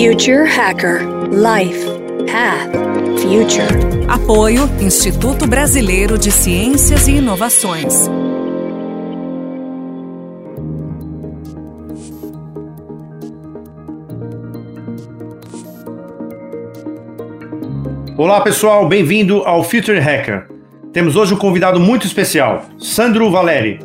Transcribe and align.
Future 0.00 0.44
Hacker 0.44 1.00
Life 1.32 1.84
Path 2.30 2.70
Future. 3.20 4.06
Apoio 4.06 4.70
Instituto 4.80 5.44
Brasileiro 5.44 6.16
de 6.16 6.30
Ciências 6.30 7.08
e 7.08 7.16
Inovações. 7.16 8.08
Olá 18.16 18.40
pessoal, 18.42 18.86
bem-vindo 18.86 19.38
ao 19.38 19.64
Future 19.64 19.98
Hacker. 19.98 20.46
Temos 20.92 21.16
hoje 21.16 21.34
um 21.34 21.36
convidado 21.36 21.80
muito 21.80 22.06
especial, 22.06 22.66
Sandro 22.78 23.32
Valeri. 23.32 23.80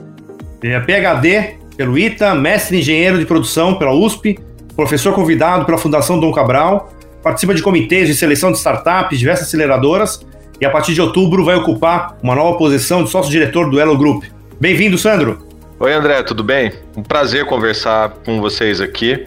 Ele 0.62 0.74
é 0.74 0.80
PhD 0.80 1.56
pelo 1.76 1.98
ITA, 1.98 2.36
mestre 2.36 2.78
em 2.78 2.82
engenheiro 2.82 3.18
de 3.18 3.26
produção 3.26 3.80
pela 3.80 3.96
USP, 3.96 4.38
professor 4.76 5.14
convidado 5.14 5.66
pela 5.66 5.78
Fundação 5.78 6.20
Dom 6.20 6.32
Cabral, 6.32 6.92
participa 7.22 7.54
de 7.54 7.62
comitês 7.62 8.08
de 8.08 8.16
seleção 8.16 8.52
de 8.52 8.58
startups, 8.58 9.18
diversas 9.18 9.48
aceleradoras 9.48 10.26
e 10.60 10.66
a 10.66 10.70
partir 10.70 10.94
de 10.94 11.02
outubro 11.02 11.46
vai 11.46 11.56
ocupar 11.56 12.18
uma 12.22 12.36
nova 12.36 12.58
posição 12.58 13.04
de 13.04 13.10
sócio-diretor 13.10 13.70
do 13.70 13.80
Elo 13.80 13.98
Group. 13.98 14.26
Bem-vindo, 14.60 14.98
Sandro. 14.98 15.46
Oi, 15.80 15.94
André, 15.94 16.24
tudo 16.24 16.44
bem? 16.44 16.72
Um 16.96 17.04
prazer 17.04 17.46
conversar 17.46 18.10
com 18.26 18.40
vocês 18.40 18.80
aqui. 18.80 19.26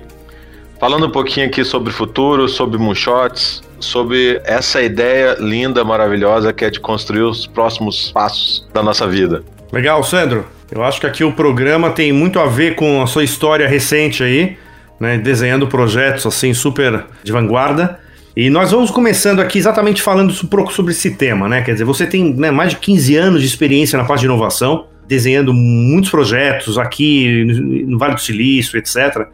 Falando 0.79 1.07
um 1.07 1.11
pouquinho 1.11 1.47
aqui 1.47 1.65
sobre 1.65 1.91
o 1.91 1.93
futuro, 1.93 2.49
sobre 2.49 2.79
moonshots, 2.79 3.63
sobre 3.81 4.41
essa 4.45 4.83
ideia 4.83 5.37
linda, 5.39 5.85
maravilhosa 5.85 6.53
que 6.53 6.65
é 6.65 6.71
de 6.71 6.81
construir 6.81 7.23
os 7.23 7.47
próximos 7.47 8.11
passos 8.13 8.67
da 8.73 8.83
nossa 8.83 9.07
vida. 9.07 9.43
Legal, 9.73 10.03
Sandro. 10.03 10.45
Eu 10.71 10.83
acho 10.83 11.01
que 11.01 11.07
aqui 11.07 11.23
o 11.23 11.33
programa 11.33 11.91
tem 11.91 12.13
muito 12.13 12.41
a 12.41 12.47
ver 12.47 12.75
com 12.75 13.01
a 13.03 13.07
sua 13.07 13.23
história 13.25 13.69
recente 13.69 14.23
aí, 14.23 14.57
né, 15.01 15.19
desenhando 15.19 15.67
projetos 15.67 16.27
assim 16.27 16.55
super 16.55 17.05
de 17.23 17.33
vanguarda. 17.33 17.99
E 18.37 18.51
nós 18.51 18.71
vamos 18.71 18.91
começando 18.91 19.41
aqui 19.41 19.59
exatamente 19.59 20.03
falando 20.03 20.31
um 20.31 20.47
pouco 20.47 20.73
sobre 20.73 20.93
esse 20.93 21.13
tema, 21.13 21.49
né? 21.49 21.63
Quer 21.63 21.73
dizer, 21.73 21.85
você 21.85 22.07
tem 22.07 22.35
né, 22.35 22.51
mais 22.51 22.71
de 22.71 22.77
15 22.77 23.17
anos 23.17 23.41
de 23.41 23.47
experiência 23.47 23.99
na 23.99 24.05
parte 24.05 24.21
de 24.21 24.27
inovação, 24.27 24.89
desenhando 25.09 25.55
muitos 25.55 26.11
projetos 26.11 26.77
aqui 26.77 27.45
no 27.87 27.99
Vale 27.99 28.15
do 28.15 28.21
Silício, 28.21 28.79
etc. 28.79 29.27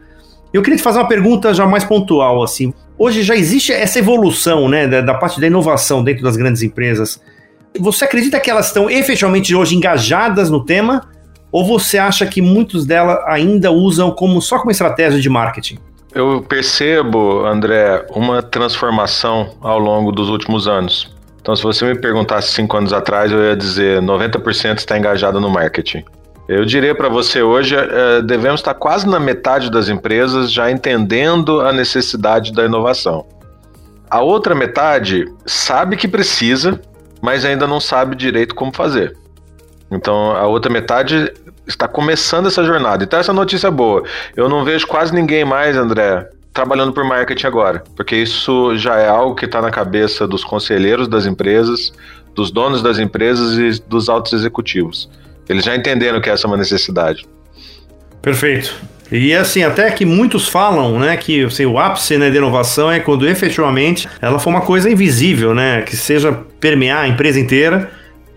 Eu 0.53 0.61
queria 0.61 0.77
te 0.77 0.83
fazer 0.83 0.99
uma 0.99 1.07
pergunta 1.07 1.53
já 1.53 1.65
mais 1.65 1.83
pontual, 1.83 2.43
assim. 2.43 2.73
Hoje 2.97 3.23
já 3.23 3.35
existe 3.35 3.73
essa 3.73 3.99
evolução, 3.99 4.69
né, 4.69 4.87
da, 4.87 5.01
da 5.01 5.13
parte 5.15 5.41
da 5.41 5.47
inovação 5.47 6.01
dentro 6.01 6.23
das 6.23 6.37
grandes 6.37 6.61
empresas. 6.61 7.19
Você 7.77 8.05
acredita 8.05 8.39
que 8.39 8.49
elas 8.49 8.67
estão 8.67 8.89
efetivamente 8.89 9.53
hoje 9.53 9.75
engajadas 9.75 10.49
no 10.49 10.63
tema? 10.63 11.09
Ou 11.53 11.63
você 11.63 11.99
acha 11.99 12.25
que 12.25 12.41
muitos 12.41 12.83
delas 12.83 13.19
ainda 13.27 13.71
usam 13.71 14.09
como 14.09 14.41
só 14.41 14.57
como 14.57 14.71
estratégia 14.71 15.21
de 15.21 15.29
marketing? 15.29 15.77
Eu 16.11 16.41
percebo, 16.41 17.45
André, 17.45 18.07
uma 18.09 18.41
transformação 18.41 19.51
ao 19.61 19.77
longo 19.77 20.11
dos 20.11 20.29
últimos 20.29 20.67
anos. 20.67 21.15
Então, 21.39 21.55
se 21.55 21.61
você 21.61 21.85
me 21.85 21.95
perguntasse 21.95 22.53
cinco 22.53 22.75
anos 22.75 22.91
atrás, 22.91 23.31
eu 23.31 23.43
ia 23.43 23.55
dizer 23.55 24.01
90% 24.01 24.79
está 24.79 24.97
engajado 24.97 25.39
no 25.39 25.49
marketing. 25.49 26.03
Eu 26.47 26.65
diria 26.65 26.95
para 26.95 27.07
você 27.07 27.43
hoje, 27.43 27.75
eh, 27.75 28.21
devemos 28.23 28.61
estar 28.61 28.73
quase 28.73 29.07
na 29.07 29.19
metade 29.19 29.69
das 29.69 29.89
empresas 29.89 30.51
já 30.51 30.71
entendendo 30.71 31.61
a 31.61 31.71
necessidade 31.71 32.51
da 32.51 32.65
inovação. 32.65 33.25
A 34.09 34.21
outra 34.21 34.55
metade 34.55 35.25
sabe 35.45 35.97
que 35.97 36.07
precisa, 36.07 36.81
mas 37.21 37.45
ainda 37.45 37.67
não 37.67 37.79
sabe 37.79 38.15
direito 38.15 38.55
como 38.55 38.75
fazer. 38.75 39.15
Então, 39.95 40.31
a 40.31 40.45
outra 40.47 40.71
metade 40.71 41.31
está 41.67 41.87
começando 41.87 42.47
essa 42.47 42.63
jornada. 42.63 43.03
Então, 43.03 43.19
essa 43.19 43.33
notícia 43.33 43.67
é 43.67 43.71
boa. 43.71 44.03
Eu 44.35 44.49
não 44.49 44.63
vejo 44.63 44.87
quase 44.87 45.13
ninguém 45.13 45.45
mais, 45.45 45.77
André, 45.77 46.29
trabalhando 46.53 46.93
por 46.93 47.03
marketing 47.03 47.47
agora, 47.47 47.83
porque 47.95 48.15
isso 48.15 48.77
já 48.77 48.97
é 48.97 49.07
algo 49.07 49.35
que 49.35 49.45
está 49.45 49.61
na 49.61 49.71
cabeça 49.71 50.27
dos 50.27 50.43
conselheiros 50.43 51.07
das 51.07 51.25
empresas, 51.25 51.91
dos 52.35 52.51
donos 52.51 52.81
das 52.81 52.99
empresas 52.99 53.57
e 53.57 53.81
dos 53.87 54.09
altos 54.09 54.33
executivos. 54.33 55.09
Eles 55.49 55.65
já 55.65 55.75
entenderam 55.75 56.21
que 56.21 56.29
essa 56.29 56.45
é 56.45 56.47
uma 56.47 56.57
necessidade. 56.57 57.25
Perfeito. 58.21 58.75
E 59.11 59.33
assim, 59.33 59.63
até 59.63 59.91
que 59.91 60.05
muitos 60.05 60.47
falam, 60.47 60.99
né, 60.99 61.17
que 61.17 61.43
assim, 61.43 61.65
o 61.65 61.77
ápice 61.77 62.17
né, 62.17 62.29
de 62.29 62.37
inovação 62.37 62.91
é 62.91 62.99
quando 62.99 63.27
efetivamente 63.27 64.07
ela 64.21 64.39
for 64.39 64.49
uma 64.49 64.61
coisa 64.61 64.89
invisível, 64.89 65.53
né, 65.53 65.81
que 65.81 65.95
seja 65.95 66.31
permear 66.59 67.01
a 67.01 67.07
empresa 67.07 67.39
inteira 67.39 67.91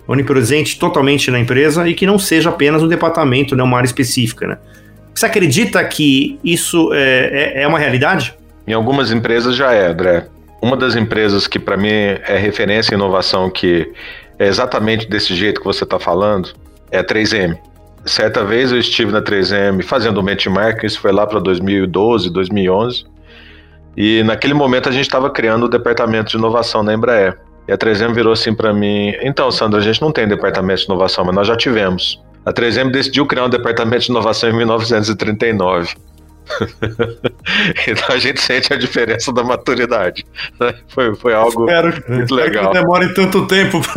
onipresente 0.06 0.78
totalmente 0.78 1.30
na 1.30 1.38
empresa 1.38 1.88
e 1.88 1.94
que 1.94 2.06
não 2.06 2.18
seja 2.18 2.50
apenas 2.50 2.82
um 2.82 2.88
departamento, 2.88 3.56
né, 3.56 3.62
uma 3.62 3.76
área 3.76 3.86
específica. 3.86 4.46
Né? 4.46 4.58
Você 5.14 5.26
acredita 5.26 5.82
que 5.84 6.38
isso 6.44 6.92
é, 6.92 7.54
é, 7.58 7.62
é 7.62 7.66
uma 7.66 7.78
realidade? 7.78 8.34
Em 8.66 8.72
algumas 8.72 9.10
empresas 9.10 9.56
já 9.56 9.72
é, 9.72 9.88
André. 9.88 10.26
Uma 10.60 10.76
das 10.76 10.96
empresas 10.96 11.46
que 11.46 11.58
para 11.58 11.76
mim 11.76 11.90
é 11.90 12.38
referência 12.38 12.94
em 12.94 12.98
inovação, 12.98 13.50
que 13.50 13.92
é 14.38 14.46
exatamente 14.46 15.08
desse 15.08 15.34
jeito 15.34 15.60
que 15.60 15.66
você 15.66 15.84
está 15.84 15.98
falando, 15.98 16.52
é 16.90 16.98
a 16.98 17.04
3M. 17.04 17.58
Certa 18.04 18.44
vez 18.44 18.70
eu 18.70 18.78
estive 18.78 19.10
na 19.10 19.20
3M 19.20 19.82
fazendo 19.82 20.20
um 20.20 20.22
benchmark, 20.22 20.84
isso 20.84 21.00
foi 21.00 21.12
lá 21.12 21.26
para 21.26 21.40
2012, 21.40 22.30
2011, 22.30 23.04
e 23.96 24.22
naquele 24.22 24.54
momento 24.54 24.88
a 24.88 24.92
gente 24.92 25.06
estava 25.06 25.30
criando 25.30 25.64
o 25.64 25.68
departamento 25.68 26.30
de 26.30 26.36
inovação 26.36 26.84
da 26.84 26.92
Embraer. 26.92 27.38
E 27.68 27.72
a 27.72 27.78
3M 27.78 28.14
virou 28.14 28.32
assim 28.32 28.54
para 28.54 28.72
mim: 28.72 29.14
então, 29.22 29.50
Sandra, 29.50 29.80
a 29.80 29.82
gente 29.82 30.00
não 30.00 30.12
tem 30.12 30.26
departamento 30.28 30.80
de 30.80 30.86
inovação, 30.86 31.24
mas 31.24 31.34
nós 31.34 31.46
já 31.46 31.56
tivemos. 31.56 32.22
A 32.44 32.52
3M 32.52 32.90
decidiu 32.90 33.26
criar 33.26 33.46
um 33.46 33.48
departamento 33.48 34.04
de 34.04 34.10
inovação 34.10 34.50
em 34.50 34.52
1939. 34.52 35.94
então 37.88 38.14
a 38.14 38.18
gente 38.18 38.40
sente 38.40 38.72
a 38.72 38.76
diferença 38.76 39.32
da 39.32 39.42
maturidade. 39.42 40.24
Né? 40.60 40.74
Foi, 40.86 41.12
foi 41.16 41.34
algo 41.34 41.64
espero, 41.64 42.04
muito 42.08 42.32
legal. 42.34 42.70
Que 42.70 42.78
demore 42.78 43.12
tanto 43.14 43.46
tempo. 43.46 43.80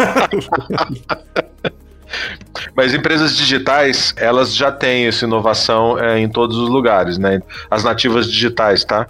Mas 2.76 2.94
empresas 2.94 3.36
digitais, 3.38 4.14
elas 4.18 4.56
já 4.56 4.72
têm 4.72 5.06
essa 5.08 5.26
inovação 5.26 6.00
é, 6.00 6.20
em 6.20 6.28
todos 6.28 6.58
os 6.58 6.70
lugares, 6.70 7.20
né? 7.20 7.40
As 7.70 7.84
nativas 7.84 8.30
digitais, 8.30 8.84
tá? 8.84 9.06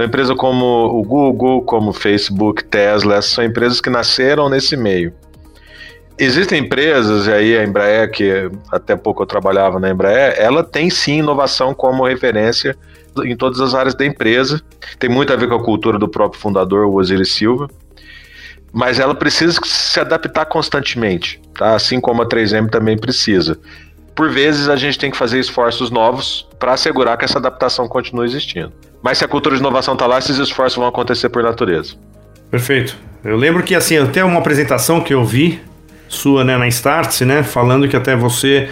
Então, 0.00 0.08
empresas 0.08 0.34
como 0.34 0.64
o 0.98 1.02
Google, 1.02 1.60
como 1.60 1.92
Facebook, 1.92 2.64
Tesla, 2.64 3.20
são 3.20 3.44
empresas 3.44 3.82
que 3.82 3.90
nasceram 3.90 4.48
nesse 4.48 4.74
meio. 4.74 5.12
Existem 6.18 6.64
empresas, 6.64 7.26
e 7.26 7.32
aí 7.32 7.58
a 7.58 7.62
Embraer, 7.62 8.10
que 8.10 8.50
até 8.72 8.96
pouco 8.96 9.22
eu 9.22 9.26
trabalhava 9.26 9.78
na 9.78 9.90
Embraer, 9.90 10.36
ela 10.38 10.64
tem 10.64 10.88
sim 10.88 11.18
inovação 11.18 11.74
como 11.74 12.06
referência 12.06 12.74
em 13.24 13.36
todas 13.36 13.60
as 13.60 13.74
áreas 13.74 13.94
da 13.94 14.06
empresa. 14.06 14.62
Tem 14.98 15.10
muito 15.10 15.34
a 15.34 15.36
ver 15.36 15.48
com 15.48 15.56
a 15.56 15.62
cultura 15.62 15.98
do 15.98 16.08
próprio 16.08 16.40
fundador, 16.40 16.86
o 16.86 16.94
Osiris 16.94 17.32
Silva. 17.32 17.68
Mas 18.72 18.98
ela 18.98 19.14
precisa 19.14 19.60
se 19.62 20.00
adaptar 20.00 20.46
constantemente, 20.46 21.42
tá? 21.52 21.74
assim 21.74 22.00
como 22.00 22.22
a 22.22 22.26
3M 22.26 22.70
também 22.70 22.96
precisa. 22.96 23.58
Por 24.20 24.28
vezes 24.28 24.68
a 24.68 24.76
gente 24.76 24.98
tem 24.98 25.10
que 25.10 25.16
fazer 25.16 25.40
esforços 25.40 25.90
novos 25.90 26.46
para 26.58 26.74
assegurar 26.74 27.16
que 27.16 27.24
essa 27.24 27.38
adaptação 27.38 27.88
continue 27.88 28.26
existindo. 28.26 28.70
Mas 29.02 29.16
se 29.16 29.24
a 29.24 29.28
cultura 29.28 29.54
de 29.54 29.62
inovação 29.62 29.94
está 29.94 30.06
lá, 30.06 30.18
esses 30.18 30.36
esforços 30.36 30.76
vão 30.76 30.86
acontecer 30.86 31.30
por 31.30 31.42
natureza. 31.42 31.94
Perfeito. 32.50 32.94
Eu 33.24 33.34
lembro 33.34 33.62
que 33.62 33.74
assim, 33.74 33.96
até 33.96 34.22
uma 34.22 34.38
apresentação 34.38 35.00
que 35.00 35.14
eu 35.14 35.24
vi 35.24 35.58
sua 36.06 36.44
né, 36.44 36.58
na 36.58 36.68
Startse, 36.68 37.24
né, 37.24 37.42
falando 37.42 37.88
que 37.88 37.96
até 37.96 38.14
você 38.14 38.68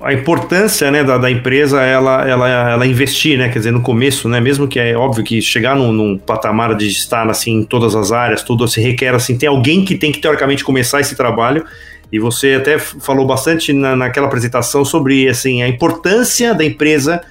a 0.00 0.12
importância 0.12 0.88
né, 0.88 1.02
da, 1.02 1.18
da, 1.18 1.28
empresa 1.28 1.82
ela, 1.82 2.22
ela, 2.28 2.48
ela 2.48 2.86
investir, 2.86 3.36
né, 3.36 3.48
quer 3.48 3.58
dizer, 3.58 3.72
no 3.72 3.82
começo, 3.82 4.28
né, 4.28 4.40
mesmo 4.40 4.68
que 4.68 4.78
é 4.78 4.96
óbvio 4.96 5.24
que 5.24 5.42
chegar 5.42 5.74
num, 5.74 5.92
num, 5.92 6.16
patamar 6.16 6.76
de 6.76 6.86
estar 6.86 7.28
assim 7.28 7.58
em 7.58 7.64
todas 7.64 7.96
as 7.96 8.12
áreas, 8.12 8.44
tudo 8.44 8.68
se 8.68 8.80
requer 8.80 9.16
assim, 9.16 9.36
tem 9.36 9.48
alguém 9.48 9.84
que 9.84 9.96
tem 9.96 10.12
que 10.12 10.20
teoricamente 10.20 10.62
começar 10.62 11.00
esse 11.00 11.16
trabalho 11.16 11.64
e 12.12 12.18
você 12.18 12.54
até 12.54 12.78
falou 12.78 13.26
bastante 13.26 13.72
na, 13.72 13.96
naquela 13.96 14.26
apresentação 14.26 14.84
sobre 14.84 15.28
assim 15.28 15.62
a 15.62 15.68
importância 15.68 16.54
da 16.54 16.64
empresa 16.64 17.22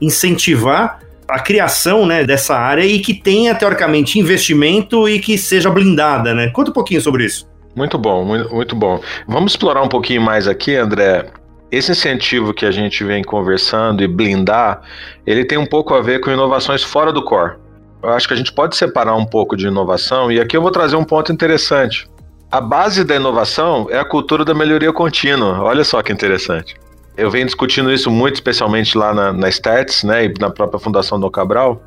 incentivar 0.00 1.00
a 1.28 1.40
criação 1.40 2.06
né, 2.06 2.24
dessa 2.24 2.54
área 2.54 2.84
e 2.84 3.00
que 3.00 3.12
tenha, 3.12 3.54
teoricamente, 3.54 4.18
investimento 4.18 5.08
e 5.08 5.18
que 5.18 5.36
seja 5.36 5.70
blindada, 5.70 6.32
né? 6.32 6.50
Conta 6.50 6.70
um 6.70 6.74
pouquinho 6.74 7.00
sobre 7.00 7.24
isso. 7.24 7.48
Muito 7.74 7.98
bom, 7.98 8.24
muito, 8.24 8.54
muito 8.54 8.76
bom. 8.76 9.00
Vamos 9.26 9.52
explorar 9.52 9.82
um 9.82 9.88
pouquinho 9.88 10.22
mais 10.22 10.46
aqui, 10.46 10.76
André. 10.76 11.26
Esse 11.70 11.90
incentivo 11.90 12.54
que 12.54 12.64
a 12.64 12.70
gente 12.70 13.02
vem 13.02 13.24
conversando 13.24 14.02
e 14.02 14.06
blindar, 14.06 14.82
ele 15.26 15.44
tem 15.44 15.58
um 15.58 15.66
pouco 15.66 15.94
a 15.94 16.00
ver 16.00 16.20
com 16.20 16.30
inovações 16.30 16.82
fora 16.82 17.12
do 17.12 17.24
core. 17.24 17.56
Eu 18.02 18.10
acho 18.10 18.28
que 18.28 18.34
a 18.34 18.36
gente 18.36 18.52
pode 18.52 18.76
separar 18.76 19.16
um 19.16 19.26
pouco 19.26 19.56
de 19.56 19.66
inovação 19.66 20.30
e 20.30 20.40
aqui 20.40 20.56
eu 20.56 20.62
vou 20.62 20.70
trazer 20.70 20.94
um 20.94 21.04
ponto 21.04 21.32
interessante. 21.32 22.08
A 22.56 22.60
base 22.62 23.04
da 23.04 23.14
inovação 23.14 23.86
é 23.90 23.98
a 23.98 24.04
cultura 24.04 24.42
da 24.42 24.54
melhoria 24.54 24.90
contínua. 24.90 25.60
Olha 25.60 25.84
só 25.84 26.00
que 26.02 26.10
interessante. 26.10 26.74
Eu 27.14 27.30
venho 27.30 27.44
discutindo 27.44 27.92
isso 27.92 28.10
muito, 28.10 28.36
especialmente 28.36 28.96
lá 28.96 29.12
na, 29.12 29.30
na 29.30 29.50
Starts, 29.50 30.02
né, 30.04 30.24
e 30.24 30.34
na 30.40 30.48
própria 30.48 30.80
Fundação 30.80 31.20
do 31.20 31.30
Cabral. 31.30 31.82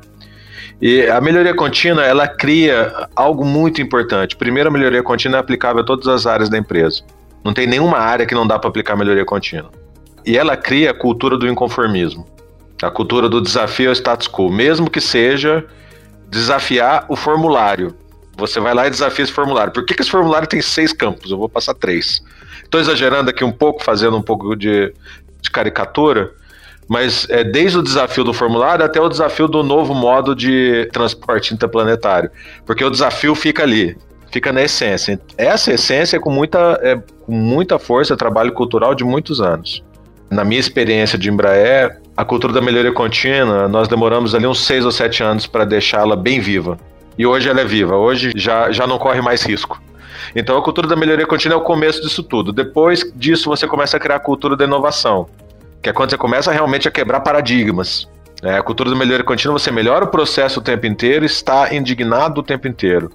E 0.80 1.08
a 1.08 1.20
melhoria 1.20 1.56
contínua, 1.56 2.04
ela 2.04 2.28
cria 2.28 3.08
algo 3.16 3.44
muito 3.44 3.82
importante. 3.82 4.36
Primeiro, 4.36 4.68
a 4.68 4.72
melhoria 4.72 5.02
contínua 5.02 5.38
é 5.38 5.40
aplicável 5.40 5.82
a 5.82 5.84
todas 5.84 6.06
as 6.06 6.24
áreas 6.24 6.48
da 6.48 6.56
empresa. 6.56 7.02
Não 7.42 7.52
tem 7.52 7.66
nenhuma 7.66 7.98
área 7.98 8.24
que 8.24 8.34
não 8.36 8.46
dá 8.46 8.56
para 8.56 8.70
aplicar 8.70 8.96
melhoria 8.96 9.24
contínua. 9.24 9.72
E 10.24 10.38
ela 10.38 10.56
cria 10.56 10.92
a 10.92 10.94
cultura 10.94 11.36
do 11.36 11.48
inconformismo. 11.48 12.24
A 12.80 12.92
cultura 12.92 13.28
do 13.28 13.40
desafio 13.40 13.88
ao 13.88 13.92
status 13.92 14.28
quo, 14.28 14.48
mesmo 14.48 14.88
que 14.88 15.00
seja 15.00 15.64
desafiar 16.28 17.06
o 17.08 17.16
formulário. 17.16 17.92
Você 18.40 18.58
vai 18.58 18.74
lá 18.74 18.86
e 18.86 18.90
desafia 18.90 19.22
esse 19.22 19.32
formulário. 19.32 19.72
Por 19.72 19.84
que, 19.84 19.94
que 19.94 20.02
esse 20.02 20.10
formulário 20.10 20.48
tem 20.48 20.60
seis 20.60 20.92
campos? 20.92 21.30
Eu 21.30 21.38
vou 21.38 21.48
passar 21.48 21.74
três. 21.74 22.22
Estou 22.64 22.80
exagerando 22.80 23.30
aqui 23.30 23.44
um 23.44 23.52
pouco, 23.52 23.84
fazendo 23.84 24.16
um 24.16 24.22
pouco 24.22 24.56
de, 24.56 24.92
de 25.40 25.50
caricatura, 25.50 26.32
mas 26.88 27.26
é 27.30 27.44
desde 27.44 27.78
o 27.78 27.82
desafio 27.82 28.24
do 28.24 28.32
formulário 28.32 28.84
até 28.84 29.00
o 29.00 29.08
desafio 29.08 29.46
do 29.46 29.62
novo 29.62 29.94
modo 29.94 30.34
de 30.34 30.88
transporte 30.92 31.54
interplanetário. 31.54 32.30
Porque 32.66 32.84
o 32.84 32.90
desafio 32.90 33.34
fica 33.34 33.62
ali, 33.62 33.96
fica 34.32 34.52
na 34.52 34.62
essência. 34.62 35.20
Essa 35.36 35.72
essência 35.72 36.16
é 36.16 36.20
com 36.20 36.30
muita, 36.30 36.78
é, 36.82 36.96
com 36.96 37.32
muita 37.32 37.78
força, 37.78 38.16
trabalho 38.16 38.52
cultural 38.52 38.94
de 38.94 39.04
muitos 39.04 39.40
anos. 39.40 39.84
Na 40.30 40.44
minha 40.44 40.60
experiência 40.60 41.18
de 41.18 41.28
Embraer, 41.28 42.00
a 42.16 42.24
cultura 42.24 42.52
da 42.52 42.60
melhoria 42.60 42.92
contínua, 42.92 43.68
nós 43.68 43.88
demoramos 43.88 44.34
ali 44.34 44.46
uns 44.46 44.60
seis 44.64 44.84
ou 44.84 44.92
sete 44.92 45.22
anos 45.22 45.46
para 45.46 45.64
deixá-la 45.64 46.14
bem 46.14 46.40
viva. 46.40 46.78
E 47.18 47.26
hoje 47.26 47.48
ela 47.48 47.60
é 47.60 47.64
viva, 47.64 47.96
hoje 47.96 48.32
já, 48.34 48.70
já 48.70 48.86
não 48.86 48.98
corre 48.98 49.20
mais 49.20 49.42
risco. 49.42 49.80
Então 50.34 50.56
a 50.56 50.62
cultura 50.62 50.86
da 50.86 50.96
melhoria 50.96 51.26
contínua 51.26 51.56
é 51.56 51.58
o 51.58 51.64
começo 51.64 52.00
disso 52.00 52.22
tudo. 52.22 52.52
Depois 52.52 53.10
disso 53.14 53.48
você 53.48 53.66
começa 53.66 53.96
a 53.96 54.00
criar 54.00 54.16
a 54.16 54.20
cultura 54.20 54.56
da 54.56 54.64
inovação, 54.64 55.28
que 55.82 55.88
é 55.88 55.92
quando 55.92 56.10
você 56.10 56.18
começa 56.18 56.52
realmente 56.52 56.88
a 56.88 56.90
quebrar 56.90 57.20
paradigmas. 57.20 58.08
É, 58.42 58.56
a 58.56 58.62
cultura 58.62 58.88
da 58.88 58.96
melhoria 58.96 59.24
contínua, 59.24 59.58
você 59.58 59.70
melhora 59.70 60.04
o 60.04 60.08
processo 60.08 60.60
o 60.60 60.62
tempo 60.62 60.86
inteiro, 60.86 61.24
está 61.24 61.74
indignado 61.74 62.40
o 62.40 62.42
tempo 62.42 62.66
inteiro. 62.66 63.10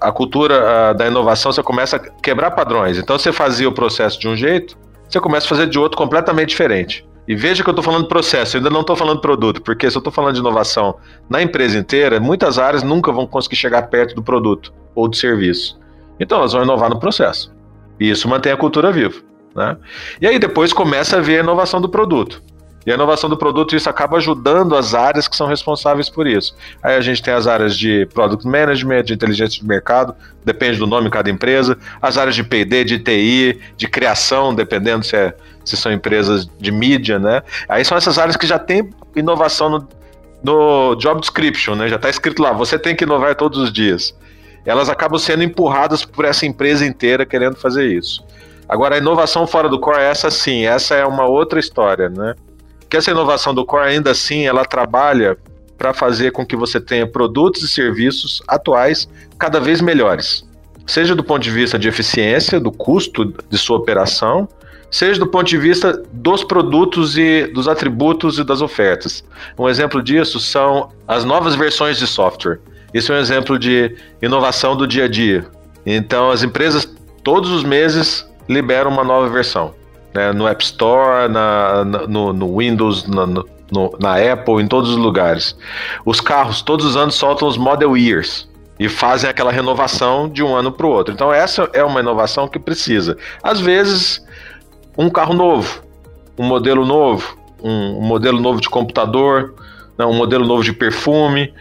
A 0.00 0.10
cultura 0.10 0.90
a, 0.90 0.92
da 0.94 1.06
inovação, 1.06 1.52
você 1.52 1.62
começa 1.62 1.96
a 1.96 1.98
quebrar 1.98 2.52
padrões. 2.52 2.96
Então 2.96 3.18
você 3.18 3.32
fazia 3.32 3.68
o 3.68 3.72
processo 3.72 4.18
de 4.18 4.28
um 4.28 4.34
jeito, 4.34 4.76
você 5.08 5.20
começa 5.20 5.46
a 5.46 5.48
fazer 5.48 5.66
de 5.66 5.78
outro 5.78 5.98
completamente 5.98 6.48
diferente. 6.50 7.06
E 7.26 7.36
veja 7.36 7.62
que 7.62 7.68
eu 7.68 7.72
estou 7.72 7.84
falando 7.84 8.08
processo, 8.08 8.56
eu 8.56 8.58
ainda 8.58 8.70
não 8.70 8.80
estou 8.80 8.96
falando 8.96 9.20
produto, 9.20 9.62
porque 9.62 9.88
se 9.88 9.96
eu 9.96 10.00
estou 10.00 10.12
falando 10.12 10.34
de 10.34 10.40
inovação 10.40 10.96
na 11.30 11.40
empresa 11.40 11.78
inteira, 11.78 12.18
muitas 12.18 12.58
áreas 12.58 12.82
nunca 12.82 13.12
vão 13.12 13.26
conseguir 13.26 13.56
chegar 13.56 13.82
perto 13.82 14.14
do 14.14 14.22
produto 14.22 14.72
ou 14.94 15.08
do 15.08 15.16
serviço. 15.16 15.78
Então 16.18 16.38
elas 16.38 16.52
vão 16.52 16.64
inovar 16.64 16.90
no 16.90 16.98
processo. 16.98 17.52
E 17.98 18.10
isso 18.10 18.28
mantém 18.28 18.52
a 18.52 18.56
cultura 18.56 18.90
viva. 18.90 19.20
Né? 19.54 19.76
E 20.20 20.26
aí 20.26 20.38
depois 20.38 20.72
começa 20.72 21.18
a 21.18 21.20
ver 21.20 21.38
a 21.38 21.42
inovação 21.42 21.80
do 21.80 21.88
produto. 21.88 22.42
E 22.84 22.90
a 22.90 22.94
inovação 22.94 23.30
do 23.30 23.36
produto, 23.36 23.76
isso 23.76 23.88
acaba 23.88 24.16
ajudando 24.16 24.74
as 24.74 24.92
áreas 24.92 25.28
que 25.28 25.36
são 25.36 25.46
responsáveis 25.46 26.08
por 26.08 26.26
isso. 26.26 26.54
Aí 26.82 26.96
a 26.96 27.00
gente 27.00 27.22
tem 27.22 27.32
as 27.32 27.46
áreas 27.46 27.76
de 27.78 28.06
Product 28.06 28.46
Management, 28.46 29.04
de 29.04 29.14
inteligência 29.14 29.60
de 29.60 29.66
mercado, 29.66 30.14
depende 30.44 30.78
do 30.78 30.86
nome 30.86 31.04
de 31.04 31.10
cada 31.10 31.30
empresa, 31.30 31.78
as 32.00 32.18
áreas 32.18 32.34
de 32.34 32.42
PD, 32.42 32.82
de 32.82 32.98
TI, 32.98 33.60
de 33.76 33.86
criação, 33.86 34.52
dependendo 34.52 35.04
se, 35.04 35.14
é, 35.14 35.34
se 35.64 35.76
são 35.76 35.92
empresas 35.92 36.48
de 36.58 36.70
mídia, 36.70 37.18
né? 37.18 37.42
Aí 37.68 37.84
são 37.84 37.96
essas 37.96 38.18
áreas 38.18 38.36
que 38.36 38.46
já 38.46 38.58
tem 38.58 38.90
inovação 39.14 39.68
no, 39.68 39.88
no 40.42 40.94
job 40.96 41.20
description, 41.20 41.74
né? 41.74 41.88
Já 41.88 41.96
está 41.96 42.08
escrito 42.08 42.42
lá, 42.42 42.52
você 42.52 42.78
tem 42.78 42.94
que 42.94 43.04
inovar 43.04 43.34
todos 43.34 43.58
os 43.58 43.72
dias. 43.72 44.14
Elas 44.64 44.88
acabam 44.88 45.18
sendo 45.18 45.42
empurradas 45.42 46.04
por 46.04 46.24
essa 46.24 46.46
empresa 46.46 46.86
inteira 46.86 47.26
querendo 47.26 47.56
fazer 47.56 47.86
isso. 47.86 48.24
Agora, 48.68 48.94
a 48.94 48.98
inovação 48.98 49.46
fora 49.46 49.68
do 49.68 49.78
core, 49.78 50.00
essa 50.00 50.30
sim, 50.30 50.64
essa 50.64 50.94
é 50.94 51.04
uma 51.04 51.26
outra 51.26 51.58
história, 51.58 52.08
né? 52.08 52.34
que 52.92 52.96
essa 52.98 53.10
inovação 53.10 53.54
do 53.54 53.64
core 53.64 53.88
ainda 53.88 54.10
assim 54.10 54.46
ela 54.46 54.66
trabalha 54.66 55.38
para 55.78 55.94
fazer 55.94 56.30
com 56.30 56.44
que 56.44 56.54
você 56.54 56.78
tenha 56.78 57.06
produtos 57.06 57.62
e 57.62 57.68
serviços 57.68 58.42
atuais 58.46 59.08
cada 59.38 59.58
vez 59.58 59.80
melhores. 59.80 60.46
Seja 60.86 61.14
do 61.14 61.24
ponto 61.24 61.42
de 61.42 61.50
vista 61.50 61.78
de 61.78 61.88
eficiência, 61.88 62.60
do 62.60 62.70
custo 62.70 63.34
de 63.48 63.56
sua 63.56 63.78
operação, 63.78 64.46
seja 64.92 65.18
do 65.18 65.26
ponto 65.26 65.46
de 65.46 65.56
vista 65.56 66.00
dos 66.12 66.44
produtos 66.44 67.16
e 67.18 67.46
dos 67.46 67.66
atributos 67.66 68.38
e 68.38 68.44
das 68.44 68.60
ofertas. 68.60 69.24
Um 69.58 69.68
exemplo 69.68 70.02
disso 70.02 70.38
são 70.38 70.90
as 71.08 71.24
novas 71.24 71.54
versões 71.54 71.98
de 71.98 72.06
software. 72.06 72.60
Isso 72.92 73.10
é 73.10 73.16
um 73.16 73.18
exemplo 73.18 73.58
de 73.58 73.96
inovação 74.20 74.76
do 74.76 74.86
dia 74.86 75.06
a 75.06 75.08
dia. 75.08 75.46
Então, 75.84 76.30
as 76.30 76.42
empresas 76.42 76.86
todos 77.24 77.50
os 77.50 77.64
meses 77.64 78.28
liberam 78.48 78.90
uma 78.90 79.02
nova 79.02 79.28
versão 79.28 79.74
né, 80.14 80.30
no 80.32 80.46
App 80.46 80.62
Store, 80.62 81.28
na, 81.28 81.84
na 81.84 82.06
no, 82.06 82.32
no, 82.32 82.58
Windows, 82.58 83.06
na, 83.06 83.26
no, 83.26 83.44
na 83.98 84.32
Apple, 84.32 84.62
em 84.62 84.66
todos 84.66 84.90
os 84.90 84.96
lugares. 84.96 85.56
Os 86.04 86.20
carros, 86.20 86.60
todos 86.60 86.84
os 86.84 86.96
anos, 86.96 87.14
soltam 87.14 87.48
os 87.48 87.56
Model 87.56 87.96
Years 87.96 88.46
e 88.78 88.88
fazem 88.88 89.30
aquela 89.30 89.50
renovação 89.50 90.28
de 90.28 90.42
um 90.42 90.54
ano 90.54 90.70
para 90.70 90.86
o 90.86 90.90
outro. 90.90 91.14
Então, 91.14 91.32
essa 91.32 91.70
é 91.72 91.82
uma 91.82 92.00
inovação 92.00 92.48
que 92.48 92.58
precisa. 92.58 93.16
Às 93.42 93.60
vezes, 93.60 94.22
um 94.96 95.08
carro 95.08 95.34
novo, 95.34 95.82
um 96.38 96.44
modelo 96.44 96.84
novo, 96.84 97.36
um, 97.62 97.98
um 97.98 98.02
modelo 98.02 98.40
novo 98.40 98.60
de 98.60 98.68
computador, 98.68 99.54
né, 99.96 100.04
um 100.04 100.14
modelo 100.14 100.46
novo 100.46 100.62
de 100.62 100.72
perfume. 100.72 101.52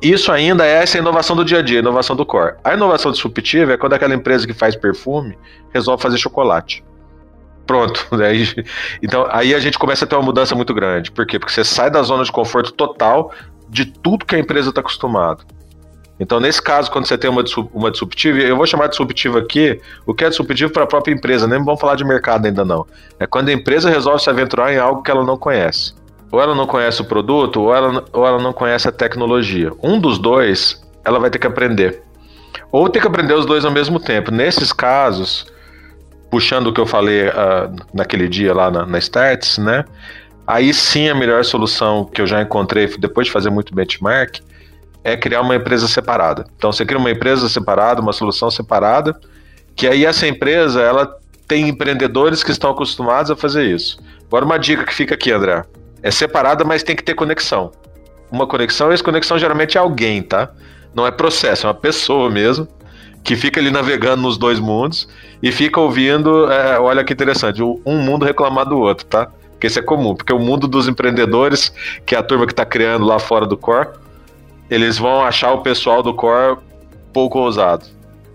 Isso 0.00 0.30
ainda 0.30 0.64
é 0.66 0.82
essa 0.82 0.98
inovação 0.98 1.34
do 1.34 1.44
dia 1.44 1.58
a 1.58 1.62
dia, 1.62 1.78
inovação 1.78 2.14
do 2.14 2.26
core. 2.26 2.54
A 2.62 2.74
inovação 2.74 3.10
disruptiva 3.10 3.72
é 3.72 3.76
quando 3.76 3.94
aquela 3.94 4.14
empresa 4.14 4.46
que 4.46 4.52
faz 4.52 4.76
perfume 4.76 5.38
resolve 5.72 6.02
fazer 6.02 6.18
chocolate. 6.18 6.84
Pronto. 7.66 8.06
Então, 9.02 9.26
aí 9.30 9.54
a 9.54 9.58
gente 9.58 9.78
começa 9.78 10.04
a 10.04 10.08
ter 10.08 10.14
uma 10.14 10.22
mudança 10.22 10.54
muito 10.54 10.72
grande. 10.72 11.10
Por 11.10 11.26
quê? 11.26 11.38
Porque 11.38 11.52
você 11.52 11.64
sai 11.64 11.90
da 11.90 12.02
zona 12.02 12.24
de 12.24 12.30
conforto 12.30 12.72
total 12.72 13.32
de 13.68 13.84
tudo 13.84 14.24
que 14.24 14.34
a 14.34 14.38
empresa 14.38 14.68
está 14.68 14.80
acostumado. 14.80 15.44
Então, 16.18 16.40
nesse 16.40 16.62
caso, 16.62 16.90
quando 16.90 17.06
você 17.06 17.18
tem 17.18 17.28
uma, 17.28 17.44
uma 17.74 17.90
disruptiva, 17.90 18.38
eu 18.38 18.56
vou 18.56 18.66
chamar 18.66 18.86
de 18.86 18.92
disruptiva 18.92 19.38
aqui, 19.38 19.80
o 20.06 20.14
que 20.14 20.24
é 20.24 20.28
disruptivo 20.28 20.72
para 20.72 20.84
a 20.84 20.86
própria 20.86 21.12
empresa, 21.12 21.46
nem 21.46 21.62
vamos 21.62 21.78
falar 21.78 21.94
de 21.94 22.04
mercado 22.04 22.46
ainda 22.46 22.64
não. 22.64 22.86
É 23.20 23.26
quando 23.26 23.50
a 23.50 23.52
empresa 23.52 23.90
resolve 23.90 24.22
se 24.22 24.30
aventurar 24.30 24.72
em 24.72 24.78
algo 24.78 25.02
que 25.02 25.10
ela 25.10 25.24
não 25.24 25.36
conhece. 25.36 25.94
Ou 26.32 26.40
ela 26.40 26.54
não 26.54 26.66
conhece 26.66 27.02
o 27.02 27.04
produto, 27.04 27.60
ou 27.60 27.74
ela, 27.74 28.04
ou 28.12 28.26
ela 28.26 28.42
não 28.42 28.52
conhece 28.52 28.88
a 28.88 28.92
tecnologia. 28.92 29.70
Um 29.82 30.00
dos 30.00 30.18
dois, 30.18 30.82
ela 31.04 31.18
vai 31.18 31.30
ter 31.30 31.38
que 31.38 31.46
aprender. 31.46 32.02
Ou 32.72 32.88
ter 32.88 33.00
que 33.00 33.06
aprender 33.06 33.34
os 33.34 33.44
dois 33.44 33.64
ao 33.64 33.70
mesmo 33.70 34.00
tempo. 34.00 34.30
Nesses 34.30 34.72
casos, 34.72 35.46
puxando 36.30 36.68
o 36.68 36.72
que 36.72 36.80
eu 36.80 36.86
falei 36.86 37.28
uh, 37.28 37.74
naquele 37.92 38.26
dia 38.26 38.54
lá 38.54 38.70
na, 38.70 38.86
na 38.86 38.98
Starts, 38.98 39.58
né? 39.58 39.84
Aí 40.46 40.72
sim 40.72 41.08
a 41.08 41.14
melhor 41.14 41.44
solução 41.44 42.04
que 42.04 42.20
eu 42.20 42.26
já 42.26 42.40
encontrei 42.40 42.86
depois 42.98 43.26
de 43.26 43.32
fazer 43.32 43.50
muito 43.50 43.74
benchmark 43.74 44.40
é 45.06 45.16
criar 45.16 45.40
uma 45.40 45.54
empresa 45.54 45.86
separada. 45.86 46.44
Então 46.56 46.72
você 46.72 46.84
cria 46.84 46.98
uma 46.98 47.10
empresa 47.12 47.48
separada, 47.48 48.02
uma 48.02 48.12
solução 48.12 48.50
separada, 48.50 49.16
que 49.76 49.86
aí 49.86 50.04
essa 50.04 50.26
empresa 50.26 50.82
ela 50.82 51.16
tem 51.46 51.68
empreendedores 51.68 52.42
que 52.42 52.50
estão 52.50 52.70
acostumados 52.70 53.30
a 53.30 53.36
fazer 53.36 53.66
isso. 53.66 53.98
Agora 54.26 54.44
uma 54.44 54.58
dica 54.58 54.84
que 54.84 54.92
fica 54.92 55.14
aqui, 55.14 55.30
André, 55.30 55.62
é 56.02 56.10
separada, 56.10 56.64
mas 56.64 56.82
tem 56.82 56.96
que 56.96 57.04
ter 57.04 57.14
conexão. 57.14 57.70
Uma 58.32 58.48
conexão, 58.48 58.90
essa 58.90 59.04
conexão 59.04 59.38
geralmente 59.38 59.78
é 59.78 59.80
alguém, 59.80 60.20
tá? 60.22 60.50
Não 60.92 61.06
é 61.06 61.12
processo, 61.12 61.66
é 61.66 61.68
uma 61.68 61.74
pessoa 61.74 62.28
mesmo 62.28 62.66
que 63.22 63.36
fica 63.36 63.60
ali 63.60 63.70
navegando 63.70 64.22
nos 64.22 64.36
dois 64.36 64.58
mundos 64.58 65.08
e 65.40 65.52
fica 65.52 65.80
ouvindo, 65.80 66.50
é, 66.50 66.80
olha 66.80 67.04
que 67.04 67.12
interessante, 67.12 67.62
um 67.62 67.98
mundo 67.98 68.24
reclamar 68.24 68.68
do 68.68 68.76
outro, 68.76 69.06
tá? 69.06 69.28
Porque 69.52 69.68
isso 69.68 69.78
é 69.78 69.82
comum, 69.82 70.16
porque 70.16 70.32
o 70.32 70.38
mundo 70.40 70.66
dos 70.66 70.88
empreendedores, 70.88 71.72
que 72.04 72.16
é 72.16 72.18
a 72.18 72.22
turma 72.24 72.44
que 72.44 72.52
está 72.52 72.64
criando 72.64 73.06
lá 73.06 73.20
fora 73.20 73.46
do 73.46 73.56
core, 73.56 73.88
eles 74.70 74.98
vão 74.98 75.22
achar 75.22 75.52
o 75.52 75.62
pessoal 75.62 76.02
do 76.02 76.14
core 76.14 76.58
pouco 77.12 77.38
ousado. 77.38 77.84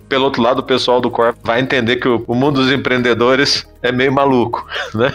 Pelo 0.09 0.25
outro 0.25 0.41
lado, 0.41 0.59
o 0.59 0.63
pessoal 0.63 1.00
do 1.00 1.09
core 1.09 1.35
vai 1.41 1.61
entender 1.61 1.95
que 1.95 2.07
o, 2.07 2.35
mundo 2.35 2.61
dos 2.61 2.71
empreendedores 2.71 3.65
é 3.81 3.91
meio 3.91 4.11
maluco, 4.11 4.67
né? 4.93 5.13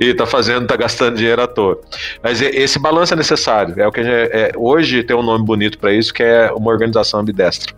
E 0.00 0.14
tá 0.14 0.24
fazendo, 0.24 0.66
tá 0.66 0.76
gastando 0.76 1.16
dinheiro 1.16 1.42
à 1.42 1.46
toa. 1.46 1.78
Mas 2.22 2.40
esse 2.40 2.78
balanço 2.78 3.12
é 3.12 3.16
necessário. 3.16 3.74
É 3.78 3.86
o 3.86 3.92
que 3.92 4.00
é, 4.00 4.52
hoje 4.56 5.02
tem 5.02 5.14
um 5.14 5.22
nome 5.22 5.44
bonito 5.44 5.78
para 5.78 5.92
isso, 5.92 6.14
que 6.14 6.22
é 6.22 6.50
uma 6.50 6.70
organização 6.70 7.20
ambidestra. 7.20 7.74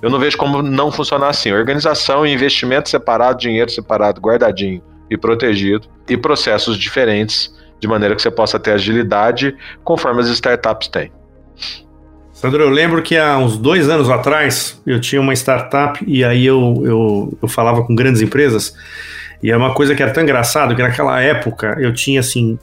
Eu 0.00 0.08
não 0.10 0.18
vejo 0.20 0.36
como 0.36 0.62
não 0.62 0.92
funcionar 0.92 1.30
assim. 1.30 1.52
Organização 1.52 2.24
e 2.24 2.32
investimento 2.32 2.88
separado, 2.88 3.40
dinheiro 3.40 3.70
separado, 3.70 4.20
guardadinho 4.20 4.80
e 5.10 5.16
protegido, 5.16 5.88
e 6.08 6.16
processos 6.16 6.76
diferentes, 6.76 7.52
de 7.80 7.88
maneira 7.88 8.14
que 8.14 8.22
você 8.22 8.30
possa 8.30 8.58
ter 8.58 8.72
agilidade 8.72 9.56
conforme 9.82 10.20
as 10.20 10.28
startups 10.28 10.88
têm. 10.88 11.10
Sandro, 12.40 12.62
eu 12.62 12.70
lembro 12.70 13.02
que 13.02 13.16
há 13.16 13.36
uns 13.36 13.58
dois 13.58 13.88
anos 13.88 14.08
atrás 14.08 14.80
eu 14.86 15.00
tinha 15.00 15.20
uma 15.20 15.32
startup 15.34 15.98
e 16.06 16.24
aí 16.24 16.46
eu, 16.46 16.82
eu, 16.84 17.38
eu 17.42 17.48
falava 17.48 17.82
com 17.82 17.96
grandes 17.96 18.22
empresas. 18.22 18.72
E 19.42 19.50
é 19.50 19.56
uma 19.56 19.74
coisa 19.74 19.92
que 19.92 20.00
era 20.00 20.12
tão 20.12 20.22
engraçado 20.22 20.76
que 20.76 20.80
naquela 20.80 21.20
época 21.20 21.76
eu 21.80 21.92
tinha 21.92 22.20
assim 22.20 22.56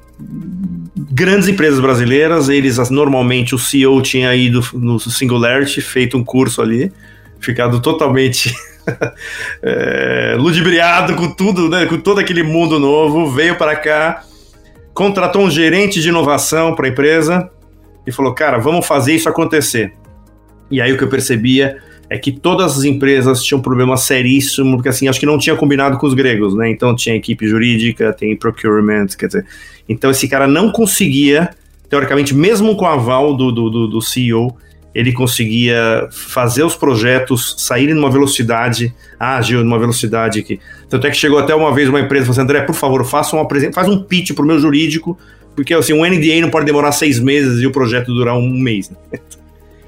grandes 1.12 1.50
empresas 1.50 1.82
brasileiras, 1.82 2.48
eles 2.48 2.90
normalmente 2.90 3.54
o 3.54 3.60
CEO 3.60 4.02
tinha 4.02 4.34
ido 4.34 4.66
no 4.76 4.98
Singularity, 4.98 5.82
feito 5.82 6.18
um 6.18 6.24
curso 6.24 6.62
ali, 6.62 6.90
ficado 7.42 7.82
totalmente 7.82 8.56
é, 9.62 10.36
ludibriado 10.40 11.16
com 11.16 11.30
tudo, 11.30 11.68
né, 11.68 11.86
com 11.86 11.98
todo 11.98 12.20
aquele 12.20 12.44
mundo 12.44 12.80
novo, 12.80 13.30
veio 13.30 13.58
para 13.58 13.76
cá, 13.76 14.24
contratou 14.94 15.42
um 15.42 15.52
gerente 15.52 16.00
de 16.00 16.08
inovação 16.08 16.74
para 16.76 16.86
a 16.86 16.90
empresa 16.90 17.52
e 18.06 18.12
falou: 18.12 18.34
Cara, 18.34 18.58
vamos 18.58 18.86
fazer 18.86 19.14
isso 19.14 19.30
acontecer. 19.30 19.94
E 20.70 20.82
aí 20.82 20.92
o 20.92 20.98
que 20.98 21.04
eu 21.04 21.10
percebia 21.10 21.78
é 22.10 22.18
que 22.18 22.32
todas 22.32 22.78
as 22.78 22.84
empresas 22.84 23.44
tinham 23.44 23.60
um 23.60 23.64
problema 23.64 23.98
seríssimo, 23.98 24.76
porque 24.76 24.90
assim, 24.90 25.08
acho 25.08 25.20
que 25.20 25.26
não 25.26 25.38
tinha 25.38 25.56
combinado 25.56 25.98
com 25.98 26.06
os 26.06 26.14
gregos, 26.14 26.56
né? 26.56 26.70
Então 26.70 26.96
tinha 26.96 27.16
equipe 27.16 27.48
jurídica, 27.48 28.14
tem 28.14 28.36
procurement, 28.36 29.08
quer 29.18 29.28
dizer. 29.28 29.46
Então 29.90 30.12
esse 30.12 30.28
cara 30.28 30.48
não 30.48 30.72
conseguia, 30.72 31.50
teoricamente, 31.90 32.34
mesmo 32.34 32.76
com 32.76 32.86
o 32.86 32.88
aval 32.88 33.36
do, 33.36 33.52
do, 33.52 33.70
do, 33.70 33.88
do 33.88 34.02
CEO, 34.02 34.56
ele 34.96 35.12
conseguia 35.12 36.08
fazer 36.10 36.64
os 36.64 36.76
projetos 36.76 37.56
saírem 37.58 37.94
numa 37.94 38.10
velocidade 38.10 38.96
ágil, 39.20 39.62
numa 39.62 39.78
velocidade 39.78 40.42
que. 40.42 40.60
Tanto 40.90 41.06
é 41.06 41.12
que 41.12 41.18
chegou 41.18 41.38
até 41.38 41.54
uma 41.54 41.74
vez 41.74 41.90
uma 41.90 42.00
empresa 42.00 42.24
e 42.24 42.26
falou 42.28 42.32
assim: 42.32 42.42
André, 42.42 42.62
por 42.62 42.76
favor, 42.76 43.04
faça 43.04 43.36
um, 43.36 43.46
faz 43.74 43.90
um 43.90 44.02
pitch 44.04 44.32
para 44.34 44.44
o 44.44 44.48
meu 44.48 44.58
jurídico, 44.58 45.18
porque 45.56 45.74
assim, 45.74 45.94
um 45.94 46.06
NDA 46.06 46.42
não 46.42 46.50
pode 46.50 46.66
demorar 46.66 46.92
seis 46.92 47.20
meses 47.20 47.62
e 47.62 47.68
o 47.68 47.72
projeto 47.72 48.14
durar 48.14 48.36
um 48.36 48.50
mês. 48.50 48.90
Né? 48.90 49.20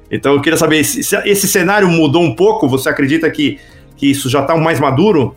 Então 0.10 0.34
eu 0.34 0.42
queria 0.42 0.58
saber 0.58 0.86
se, 0.86 1.04
se 1.04 1.18
esse 1.26 1.50
cenário 1.50 1.86
mudou 1.90 2.24
um 2.24 2.34
pouco, 2.34 2.66
você 2.66 2.88
acredita 2.88 3.30
que, 3.30 3.60
que 3.98 4.10
isso 4.10 4.30
já 4.30 4.40
está 4.40 4.56
mais 4.56 4.80
maduro? 4.80 5.36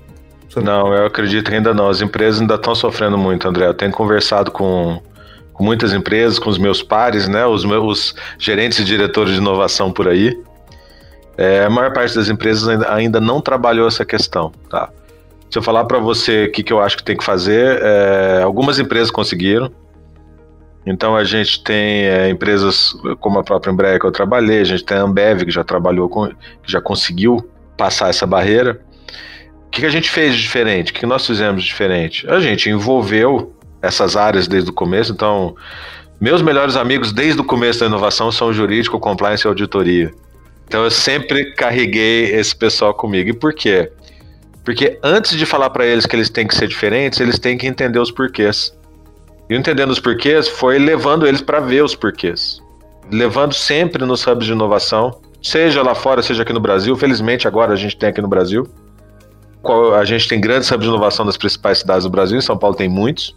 Não, 0.62 0.94
eu 0.94 1.06
acredito 1.06 1.48
que 1.50 1.56
ainda 1.56 1.74
não. 1.74 1.88
As 1.88 2.00
empresas 2.00 2.40
ainda 2.40 2.54
estão 2.54 2.72
sofrendo 2.72 3.18
muito, 3.18 3.48
André. 3.48 3.66
Eu 3.66 3.74
tenho 3.74 3.90
conversado 3.90 4.52
com, 4.52 5.00
com 5.52 5.64
muitas 5.64 5.92
empresas, 5.92 6.38
com 6.38 6.48
os 6.48 6.56
meus 6.56 6.82
pares, 6.82 7.28
né, 7.28 7.44
os 7.46 7.64
meus 7.64 8.14
gerentes 8.38 8.78
e 8.78 8.84
diretores 8.84 9.32
de 9.32 9.38
inovação 9.38 9.92
por 9.92 10.06
aí. 10.08 10.40
É, 11.36 11.64
a 11.64 11.70
maior 11.70 11.92
parte 11.92 12.14
das 12.14 12.28
empresas 12.28 12.68
ainda, 12.68 12.94
ainda 12.94 13.20
não 13.20 13.40
trabalhou 13.40 13.88
essa 13.88 14.04
questão, 14.04 14.52
tá? 14.68 14.90
Se 15.50 15.58
eu 15.58 15.62
falar 15.62 15.84
para 15.84 15.98
você 15.98 16.44
o 16.44 16.52
que, 16.52 16.62
que 16.62 16.72
eu 16.72 16.80
acho 16.80 16.96
que 16.96 17.02
tem 17.02 17.16
que 17.16 17.24
fazer, 17.24 17.80
é, 17.82 18.42
algumas 18.42 18.78
empresas 18.78 19.10
conseguiram. 19.10 19.70
Então 20.84 21.14
a 21.14 21.24
gente 21.24 21.62
tem 21.62 22.06
é, 22.06 22.30
empresas 22.30 22.94
como 23.20 23.38
a 23.38 23.44
própria 23.44 23.70
Embraer 23.70 24.00
que 24.00 24.06
eu 24.06 24.12
trabalhei, 24.12 24.60
a 24.60 24.64
gente 24.64 24.84
tem 24.84 24.96
a 24.96 25.02
Ambev 25.02 25.44
que 25.44 25.50
já 25.50 25.62
trabalhou 25.62 26.08
com, 26.08 26.28
que 26.28 26.72
já 26.72 26.80
conseguiu 26.80 27.48
passar 27.76 28.08
essa 28.08 28.26
barreira. 28.26 28.80
O 29.66 29.70
que, 29.70 29.80
que 29.80 29.86
a 29.86 29.90
gente 29.90 30.10
fez 30.10 30.34
de 30.34 30.42
diferente? 30.42 30.90
O 30.90 30.94
que 30.94 31.06
nós 31.06 31.26
fizemos 31.26 31.62
de 31.62 31.68
diferente? 31.68 32.28
A 32.28 32.40
gente 32.40 32.68
envolveu 32.68 33.54
essas 33.82 34.16
áreas 34.16 34.48
desde 34.48 34.70
o 34.70 34.72
começo, 34.72 35.12
então 35.12 35.54
meus 36.20 36.42
melhores 36.42 36.76
amigos 36.76 37.12
desde 37.12 37.40
o 37.40 37.44
começo 37.44 37.80
da 37.80 37.86
inovação 37.86 38.32
são 38.32 38.52
jurídico, 38.52 38.98
compliance 38.98 39.46
e 39.46 39.48
auditoria. 39.48 40.12
Então 40.66 40.84
eu 40.84 40.90
sempre 40.90 41.52
carreguei 41.54 42.26
esse 42.34 42.54
pessoal 42.54 42.94
comigo. 42.94 43.30
E 43.30 43.32
por 43.32 43.54
quê? 43.54 43.90
Porque 44.64 44.98
antes 45.02 45.36
de 45.36 45.46
falar 45.46 45.70
para 45.70 45.86
eles 45.86 46.06
que 46.06 46.14
eles 46.14 46.30
têm 46.30 46.46
que 46.46 46.54
ser 46.54 46.68
diferentes, 46.68 47.18
eles 47.20 47.38
têm 47.38 47.56
que 47.56 47.66
entender 47.66 47.98
os 47.98 48.10
porquês. 48.10 48.72
E 49.50 49.56
entendendo 49.56 49.90
os 49.90 50.00
porquês 50.00 50.48
foi 50.48 50.78
levando 50.78 51.26
eles 51.26 51.42
para 51.42 51.60
ver 51.60 51.84
os 51.84 51.94
porquês. 51.94 52.62
Levando 53.10 53.52
sempre 53.52 54.06
nos 54.06 54.26
hubs 54.26 54.46
de 54.46 54.52
inovação, 54.52 55.20
seja 55.42 55.82
lá 55.82 55.94
fora, 55.94 56.22
seja 56.22 56.44
aqui 56.44 56.52
no 56.52 56.60
Brasil. 56.60 56.96
Felizmente 56.96 57.46
agora 57.46 57.72
a 57.72 57.76
gente 57.76 57.96
tem 57.96 58.08
aqui 58.08 58.22
no 58.22 58.28
Brasil 58.28 58.66
a 59.98 60.04
gente 60.04 60.26
tem 60.26 60.40
grandes 60.40 60.70
hubs 60.70 60.84
de 60.84 60.88
inovação 60.88 61.26
das 61.26 61.36
principais 61.36 61.78
cidades 61.78 62.04
do 62.04 62.10
Brasil, 62.10 62.38
em 62.38 62.42
São 62.42 62.56
Paulo 62.56 62.74
tem 62.74 62.88
muitos. 62.88 63.36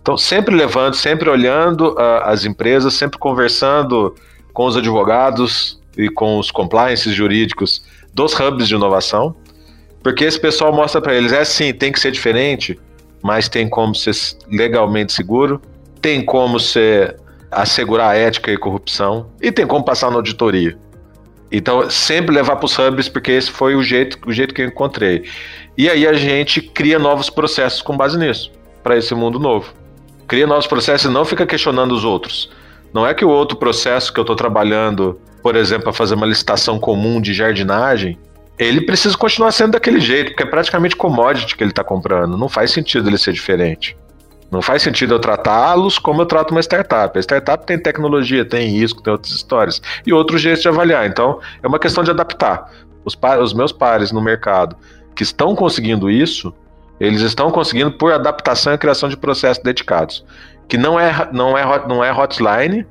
Então, 0.00 0.16
sempre 0.16 0.54
levando, 0.54 0.94
sempre 0.94 1.28
olhando 1.28 1.92
uh, 1.92 2.24
as 2.24 2.44
empresas, 2.44 2.94
sempre 2.94 3.18
conversando 3.18 4.14
com 4.52 4.66
os 4.66 4.76
advogados 4.76 5.80
e 5.96 6.08
com 6.08 6.38
os 6.38 6.50
compliances 6.50 7.12
jurídicos 7.14 7.82
dos 8.12 8.38
hubs 8.38 8.68
de 8.68 8.74
inovação, 8.74 9.34
porque 10.02 10.24
esse 10.24 10.38
pessoal 10.38 10.72
mostra 10.72 11.00
para 11.00 11.14
eles: 11.14 11.32
é 11.32 11.44
sim, 11.44 11.72
tem 11.72 11.90
que 11.90 11.98
ser 11.98 12.12
diferente, 12.12 12.78
mas 13.24 13.48
tem 13.48 13.66
como 13.66 13.94
ser 13.94 14.14
legalmente 14.50 15.14
seguro, 15.14 15.58
tem 16.02 16.22
como 16.22 16.60
ser 16.60 17.16
assegurar 17.50 18.10
a 18.10 18.14
ética 18.14 18.52
e 18.52 18.56
corrupção, 18.58 19.30
e 19.40 19.50
tem 19.50 19.66
como 19.66 19.82
passar 19.82 20.10
na 20.10 20.16
auditoria. 20.16 20.76
Então, 21.50 21.88
sempre 21.88 22.34
levar 22.34 22.56
para 22.56 22.66
os 22.66 22.78
hubs, 22.78 23.08
porque 23.08 23.32
esse 23.32 23.50
foi 23.50 23.74
o 23.76 23.82
jeito, 23.82 24.18
o 24.26 24.32
jeito 24.32 24.52
que 24.52 24.60
eu 24.60 24.66
encontrei. 24.66 25.24
E 25.78 25.88
aí 25.88 26.06
a 26.06 26.12
gente 26.12 26.60
cria 26.60 26.98
novos 26.98 27.30
processos 27.30 27.80
com 27.80 27.96
base 27.96 28.18
nisso, 28.18 28.52
para 28.82 28.98
esse 28.98 29.14
mundo 29.14 29.38
novo. 29.38 29.72
Cria 30.28 30.46
novos 30.46 30.66
processos 30.66 31.10
e 31.10 31.12
não 31.12 31.24
fica 31.24 31.46
questionando 31.46 31.92
os 31.92 32.04
outros. 32.04 32.50
Não 32.92 33.06
é 33.06 33.14
que 33.14 33.24
o 33.24 33.30
outro 33.30 33.56
processo 33.56 34.12
que 34.12 34.20
eu 34.20 34.22
estou 34.22 34.36
trabalhando, 34.36 35.18
por 35.42 35.56
exemplo, 35.56 35.84
para 35.84 35.92
fazer 35.94 36.14
uma 36.14 36.26
licitação 36.26 36.78
comum 36.78 37.22
de 37.22 37.32
jardinagem, 37.32 38.18
ele 38.58 38.82
precisa 38.82 39.16
continuar 39.16 39.52
sendo 39.52 39.72
daquele 39.72 40.00
jeito, 40.00 40.30
porque 40.30 40.44
é 40.44 40.46
praticamente 40.46 40.94
commodity 40.94 41.56
que 41.56 41.64
ele 41.64 41.70
está 41.70 41.82
comprando. 41.82 42.36
Não 42.36 42.48
faz 42.48 42.70
sentido 42.70 43.08
ele 43.08 43.18
ser 43.18 43.32
diferente. 43.32 43.96
Não 44.50 44.62
faz 44.62 44.82
sentido 44.82 45.14
eu 45.14 45.18
tratá-los 45.18 45.98
como 45.98 46.22
eu 46.22 46.26
trato 46.26 46.52
uma 46.52 46.60
startup. 46.60 47.18
A 47.18 47.20
startup 47.20 47.66
tem 47.66 47.78
tecnologia, 47.78 48.44
tem 48.44 48.68
risco, 48.68 49.02
tem 49.02 49.12
outras 49.12 49.34
histórias. 49.34 49.82
E 50.06 50.12
outros 50.12 50.40
jeitos 50.40 50.62
de 50.62 50.68
avaliar. 50.68 51.06
Então, 51.06 51.40
é 51.62 51.66
uma 51.66 51.78
questão 51.78 52.04
de 52.04 52.10
adaptar. 52.10 52.70
Os, 53.04 53.18
os 53.42 53.52
meus 53.52 53.72
pares 53.72 54.12
no 54.12 54.20
mercado 54.20 54.76
que 55.14 55.22
estão 55.22 55.54
conseguindo 55.54 56.10
isso, 56.10 56.54
eles 56.98 57.20
estão 57.20 57.50
conseguindo 57.50 57.92
por 57.92 58.12
adaptação 58.12 58.74
e 58.74 58.78
criação 58.78 59.08
de 59.08 59.16
processos 59.16 59.62
dedicados, 59.62 60.24
que 60.68 60.76
não 60.76 60.98
é 60.98 61.28
não 61.32 61.56
é 61.56 61.86
não 61.86 62.04
é 62.04 62.12
hotline, 62.12 62.86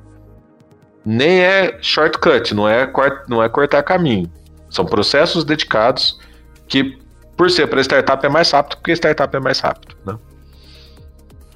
nem 1.04 1.40
é 1.40 1.78
shortcut, 1.80 2.54
não 2.54 2.68
é 2.68 2.90
não 3.28 3.42
é 3.42 3.48
cortar 3.48 3.82
caminho. 3.82 4.30
São 4.74 4.84
processos 4.84 5.44
dedicados 5.44 6.18
que 6.66 6.98
por 7.36 7.48
ser 7.48 7.68
para 7.68 7.80
startup 7.80 8.26
é 8.26 8.28
mais 8.28 8.50
rápido, 8.50 8.76
porque 8.78 8.92
startup 8.92 9.36
é 9.36 9.38
mais 9.38 9.60
rápido, 9.60 9.94
né? 10.04 10.16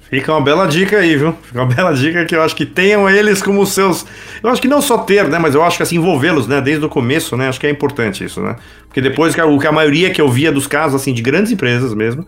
Fica 0.09 0.31
uma 0.31 0.41
bela 0.41 0.65
dica 0.65 0.97
aí, 0.97 1.17
viu? 1.17 1.35
Fica 1.43 1.59
uma 1.61 1.67
bela 1.67 1.93
dica 1.93 2.25
que 2.25 2.33
eu 2.33 2.41
acho 2.41 2.55
que 2.55 2.65
tenham 2.65 3.09
eles 3.09 3.43
como 3.43 3.63
seus. 3.65 4.05
Eu 4.41 4.49
acho 4.49 4.61
que 4.61 4.69
não 4.69 4.81
só 4.81 4.99
ter, 4.99 5.27
né? 5.27 5.37
Mas 5.37 5.53
eu 5.53 5.61
acho 5.61 5.77
que 5.77 5.83
assim, 5.83 5.97
envolvê-los, 5.97 6.47
né? 6.47 6.61
Desde 6.61 6.83
o 6.85 6.89
começo, 6.89 7.35
né? 7.35 7.49
Acho 7.49 7.59
que 7.59 7.67
é 7.67 7.69
importante 7.69 8.23
isso, 8.23 8.41
né? 8.41 8.55
Porque 8.87 9.01
depois 9.01 9.35
o 9.35 9.59
que 9.59 9.67
a 9.67 9.71
maioria 9.71 10.09
que 10.09 10.21
eu 10.21 10.29
via 10.29 10.51
dos 10.51 10.65
casos, 10.65 10.99
assim, 10.99 11.13
de 11.13 11.21
grandes 11.21 11.51
empresas 11.51 11.93
mesmo, 11.93 12.25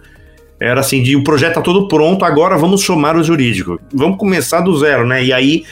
era 0.59 0.81
assim, 0.81 1.01
de 1.01 1.15
o 1.15 1.23
projeto 1.23 1.55
tá 1.55 1.61
todo 1.61 1.87
pronto, 1.87 2.23
agora 2.23 2.55
vamos 2.57 2.83
chamar 2.83 3.15
o 3.15 3.23
jurídico. 3.23 3.79
Vamos 3.91 4.17
começar 4.17 4.61
do 4.61 4.77
zero, 4.77 5.07
né? 5.07 5.23
E 5.23 5.33
aí, 5.33 5.63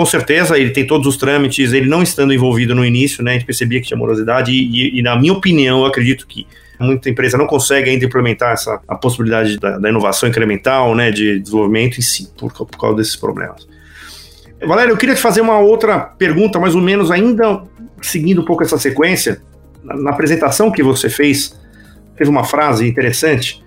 com 0.00 0.06
certeza, 0.06 0.58
ele 0.58 0.70
tem 0.70 0.86
todos 0.86 1.06
os 1.06 1.18
trâmites, 1.18 1.74
ele 1.74 1.86
não 1.86 2.02
estando 2.02 2.32
envolvido 2.32 2.74
no 2.74 2.82
início, 2.82 3.22
né? 3.22 3.32
A 3.32 3.34
gente 3.34 3.44
percebia 3.44 3.82
que 3.82 3.88
tinha 3.88 3.98
morosidade, 3.98 4.50
e, 4.50 4.96
e, 4.96 4.98
e 4.98 5.02
na 5.02 5.14
minha 5.14 5.34
opinião, 5.34 5.80
eu 5.80 5.84
acredito 5.84 6.26
que 6.26 6.46
muita 6.78 7.10
empresa 7.10 7.36
não 7.36 7.46
consegue 7.46 7.90
ainda 7.90 8.06
implementar 8.06 8.54
essa, 8.54 8.80
a 8.88 8.94
possibilidade 8.94 9.58
da, 9.58 9.76
da 9.76 9.90
inovação 9.90 10.26
incremental, 10.26 10.94
né, 10.94 11.10
de 11.10 11.38
desenvolvimento 11.40 11.98
em 11.98 12.00
si, 12.00 12.32
por, 12.38 12.50
por 12.50 12.78
causa 12.78 12.96
desses 12.96 13.14
problemas. 13.14 13.68
Valério, 14.66 14.92
eu 14.92 14.96
queria 14.96 15.14
te 15.14 15.20
fazer 15.20 15.42
uma 15.42 15.58
outra 15.58 15.98
pergunta, 15.98 16.58
mais 16.58 16.74
ou 16.74 16.80
menos 16.80 17.10
ainda 17.10 17.62
seguindo 18.00 18.40
um 18.40 18.44
pouco 18.46 18.62
essa 18.62 18.78
sequência. 18.78 19.42
Na, 19.84 19.96
na 19.96 20.10
apresentação 20.12 20.72
que 20.72 20.82
você 20.82 21.10
fez, 21.10 21.60
teve 22.16 22.30
uma 22.30 22.44
frase 22.44 22.88
interessante, 22.88 23.62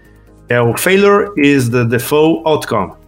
é 0.50 0.60
o 0.60 0.76
failure 0.76 1.30
is 1.38 1.70
the 1.70 1.86
default 1.86 2.42
outcome. 2.44 3.03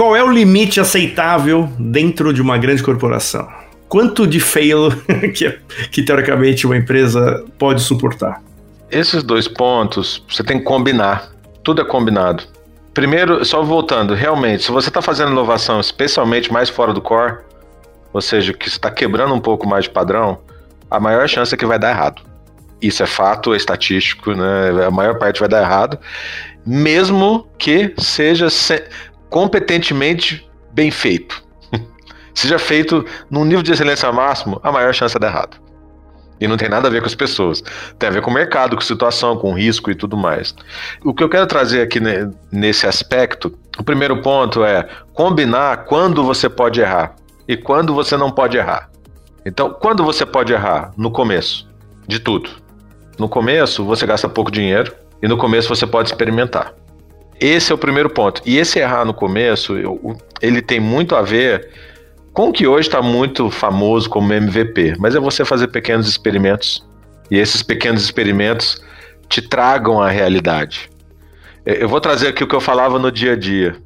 Qual 0.00 0.16
é 0.16 0.24
o 0.24 0.30
limite 0.30 0.80
aceitável 0.80 1.68
dentro 1.78 2.32
de 2.32 2.40
uma 2.40 2.56
grande 2.56 2.82
corporação? 2.82 3.46
Quanto 3.86 4.26
de 4.26 4.40
fail 4.40 4.88
que, 5.36 5.60
que 5.90 6.02
teoricamente 6.02 6.64
uma 6.64 6.74
empresa 6.74 7.44
pode 7.58 7.82
suportar? 7.82 8.42
Esses 8.90 9.22
dois 9.22 9.46
pontos 9.46 10.24
você 10.26 10.42
tem 10.42 10.58
que 10.58 10.64
combinar. 10.64 11.30
Tudo 11.62 11.82
é 11.82 11.84
combinado. 11.84 12.44
Primeiro, 12.94 13.44
só 13.44 13.62
voltando, 13.62 14.14
realmente, 14.14 14.62
se 14.62 14.70
você 14.70 14.88
está 14.88 15.02
fazendo 15.02 15.32
inovação, 15.32 15.78
especialmente 15.78 16.50
mais 16.50 16.70
fora 16.70 16.94
do 16.94 17.02
core, 17.02 17.36
ou 18.10 18.22
seja, 18.22 18.54
que 18.54 18.68
está 18.68 18.90
quebrando 18.90 19.34
um 19.34 19.40
pouco 19.40 19.68
mais 19.68 19.84
de 19.84 19.90
padrão, 19.90 20.38
a 20.90 20.98
maior 20.98 21.28
chance 21.28 21.54
é 21.54 21.58
que 21.58 21.66
vai 21.66 21.78
dar 21.78 21.90
errado. 21.90 22.22
Isso 22.80 23.02
é 23.02 23.06
fato, 23.06 23.52
é 23.52 23.58
estatístico, 23.58 24.32
né? 24.32 24.86
A 24.86 24.90
maior 24.90 25.18
parte 25.18 25.38
vai 25.38 25.48
dar 25.50 25.60
errado, 25.60 25.98
mesmo 26.64 27.46
que 27.58 27.94
seja 27.98 28.48
competentemente 29.30 30.46
bem 30.72 30.90
feito. 30.90 31.42
seja 32.34 32.58
feito 32.58 33.04
num 33.30 33.44
nível 33.44 33.62
de 33.62 33.72
excelência 33.72 34.10
máximo, 34.12 34.60
a 34.62 34.70
maior 34.70 34.92
chance 34.92 35.16
é 35.16 35.20
dar 35.20 35.28
errado. 35.28 35.70
E 36.40 36.48
não 36.48 36.56
tem 36.56 36.68
nada 36.68 36.88
a 36.88 36.90
ver 36.90 37.00
com 37.00 37.06
as 37.06 37.14
pessoas. 37.14 37.62
Tem 37.98 38.08
a 38.08 38.12
ver 38.12 38.22
com 38.22 38.30
o 38.30 38.34
mercado, 38.34 38.74
com 38.74 38.80
situação, 38.80 39.36
com 39.36 39.52
risco 39.52 39.90
e 39.90 39.94
tudo 39.94 40.16
mais. 40.16 40.54
O 41.04 41.12
que 41.12 41.22
eu 41.22 41.28
quero 41.28 41.46
trazer 41.46 41.82
aqui 41.82 42.00
nesse 42.50 42.86
aspecto, 42.86 43.56
o 43.78 43.84
primeiro 43.84 44.22
ponto 44.22 44.64
é 44.64 44.88
combinar 45.12 45.84
quando 45.84 46.24
você 46.24 46.48
pode 46.48 46.80
errar 46.80 47.14
e 47.46 47.56
quando 47.56 47.92
você 47.92 48.16
não 48.16 48.30
pode 48.30 48.56
errar. 48.56 48.90
Então, 49.44 49.70
quando 49.70 50.02
você 50.02 50.24
pode 50.24 50.52
errar? 50.52 50.92
No 50.96 51.10
começo 51.10 51.68
de 52.08 52.18
tudo. 52.18 52.50
No 53.18 53.28
começo, 53.28 53.84
você 53.84 54.06
gasta 54.06 54.28
pouco 54.28 54.50
dinheiro 54.50 54.94
e 55.22 55.28
no 55.28 55.36
começo 55.36 55.68
você 55.68 55.86
pode 55.86 56.08
experimentar. 56.08 56.74
Esse 57.40 57.72
é 57.72 57.74
o 57.74 57.78
primeiro 57.78 58.10
ponto. 58.10 58.42
E 58.44 58.58
esse 58.58 58.78
errar 58.78 59.04
no 59.04 59.14
começo, 59.14 59.74
ele 60.42 60.60
tem 60.60 60.78
muito 60.78 61.16
a 61.16 61.22
ver 61.22 61.70
com 62.32 62.50
o 62.50 62.52
que 62.52 62.66
hoje 62.66 62.88
está 62.88 63.00
muito 63.00 63.50
famoso 63.50 64.08
como 64.08 64.32
MVP, 64.32 64.96
mas 64.98 65.14
é 65.14 65.20
você 65.20 65.44
fazer 65.44 65.68
pequenos 65.68 66.06
experimentos 66.06 66.86
e 67.30 67.38
esses 67.38 67.62
pequenos 67.62 68.02
experimentos 68.02 68.82
te 69.28 69.40
tragam 69.40 70.00
a 70.00 70.10
realidade. 70.10 70.90
Eu 71.64 71.88
vou 71.88 72.00
trazer 72.00 72.28
aqui 72.28 72.44
o 72.44 72.48
que 72.48 72.54
eu 72.54 72.60
falava 72.60 72.98
no 72.98 73.10
dia 73.10 73.32
a 73.32 73.36
dia. 73.36 73.76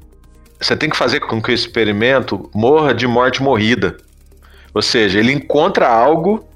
Você 0.59 0.75
tem 0.75 0.89
que 0.89 0.97
fazer 0.97 1.19
com 1.21 1.41
que 1.41 1.51
o 1.51 1.53
experimento 1.53 2.49
morra 2.53 2.93
de 2.93 3.07
morte 3.07 3.41
morrida. 3.41 3.97
Ou 4.73 4.81
seja, 4.81 5.19
ele 5.19 5.31
encontra 5.31 5.87
algo 5.87 6.47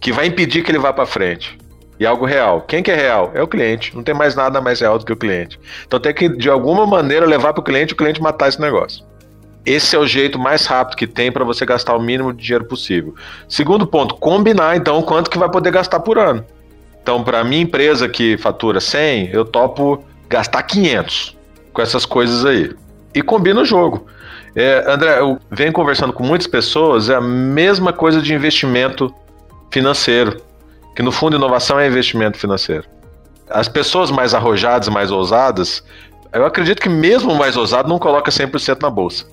que 0.00 0.12
vai 0.12 0.26
impedir 0.26 0.62
que 0.62 0.70
ele 0.70 0.78
vá 0.78 0.92
para 0.92 1.06
frente. 1.06 1.58
E 2.02 2.06
algo 2.06 2.26
real. 2.26 2.62
Quem 2.62 2.82
que 2.82 2.90
é 2.90 2.96
real? 2.96 3.30
É 3.32 3.40
o 3.40 3.46
cliente. 3.46 3.94
Não 3.94 4.02
tem 4.02 4.12
mais 4.12 4.34
nada 4.34 4.60
mais 4.60 4.80
real 4.80 4.98
do 4.98 5.06
que 5.06 5.12
o 5.12 5.16
cliente. 5.16 5.60
Então 5.86 6.00
tem 6.00 6.12
que, 6.12 6.28
de 6.28 6.50
alguma 6.50 6.84
maneira, 6.84 7.24
levar 7.24 7.52
para 7.52 7.60
o 7.60 7.64
cliente 7.64 7.92
o 7.92 7.96
cliente 7.96 8.20
matar 8.20 8.48
esse 8.48 8.60
negócio. 8.60 9.04
esse 9.64 9.94
é 9.94 9.98
o 10.00 10.04
jeito 10.04 10.36
mais 10.36 10.66
rápido 10.66 10.96
que 10.96 11.06
tem 11.06 11.30
para 11.30 11.44
você 11.44 11.64
gastar 11.64 11.94
o 11.94 12.02
mínimo 12.02 12.32
de 12.32 12.42
dinheiro 12.42 12.64
possível. 12.64 13.14
Segundo 13.48 13.86
ponto, 13.86 14.16
combinar 14.16 14.76
então 14.76 15.00
quanto 15.02 15.30
que 15.30 15.38
vai 15.38 15.48
poder 15.48 15.70
gastar 15.70 16.00
por 16.00 16.18
ano. 16.18 16.44
Então, 17.00 17.22
para 17.22 17.44
minha 17.44 17.62
empresa 17.62 18.08
que 18.08 18.36
fatura 18.36 18.80
100, 18.80 19.30
eu 19.32 19.44
topo 19.44 20.04
gastar 20.28 20.64
500 20.64 21.36
com 21.72 21.82
essas 21.82 22.04
coisas 22.04 22.44
aí. 22.44 22.74
E 23.14 23.22
combina 23.22 23.60
o 23.60 23.64
jogo. 23.64 24.08
É, 24.56 24.84
André, 24.88 25.20
eu 25.20 25.38
venho 25.48 25.72
conversando 25.72 26.12
com 26.12 26.24
muitas 26.24 26.48
pessoas, 26.48 27.08
é 27.08 27.14
a 27.14 27.20
mesma 27.20 27.92
coisa 27.92 28.20
de 28.20 28.34
investimento 28.34 29.14
financeiro, 29.70 30.42
que 30.94 31.02
no 31.02 31.12
fundo 31.12 31.36
inovação 31.36 31.78
é 31.78 31.86
investimento 31.86 32.38
financeiro. 32.38 32.84
As 33.48 33.68
pessoas 33.68 34.10
mais 34.10 34.34
arrojadas, 34.34 34.88
mais 34.88 35.10
ousadas, 35.10 35.84
eu 36.32 36.46
acredito 36.46 36.80
que 36.80 36.88
mesmo 36.88 37.32
o 37.32 37.38
mais 37.38 37.56
ousado 37.56 37.88
não 37.88 37.98
coloca 37.98 38.30
100% 38.30 38.80
na 38.80 38.90
bolsa. 38.90 39.26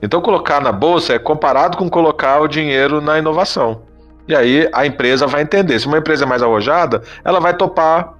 Então 0.00 0.20
colocar 0.20 0.60
na 0.60 0.70
bolsa 0.70 1.14
é 1.14 1.18
comparado 1.18 1.76
com 1.76 1.88
colocar 1.88 2.40
o 2.40 2.46
dinheiro 2.46 3.00
na 3.00 3.18
inovação. 3.18 3.82
E 4.28 4.34
aí 4.34 4.68
a 4.72 4.86
empresa 4.86 5.26
vai 5.26 5.42
entender. 5.42 5.78
Se 5.78 5.86
uma 5.86 5.98
empresa 5.98 6.24
é 6.24 6.26
mais 6.26 6.42
arrojada, 6.42 7.02
ela 7.24 7.40
vai 7.40 7.54
topar 7.56 8.14